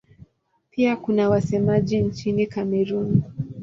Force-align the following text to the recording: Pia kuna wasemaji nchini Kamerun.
Pia 0.69 0.95
kuna 0.95 1.29
wasemaji 1.29 1.97
nchini 2.01 2.47
Kamerun. 2.47 3.21